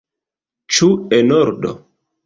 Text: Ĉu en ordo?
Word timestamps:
Ĉu 0.77 0.89
en 1.21 1.37
ordo? 1.39 1.79